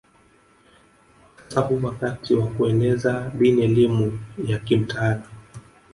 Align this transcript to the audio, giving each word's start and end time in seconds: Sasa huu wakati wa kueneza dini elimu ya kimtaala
Sasa 1.47 1.61
huu 1.61 1.79
wakati 1.85 2.35
wa 2.35 2.47
kueneza 2.47 3.31
dini 3.39 3.61
elimu 3.61 4.19
ya 4.47 4.59
kimtaala 4.59 5.21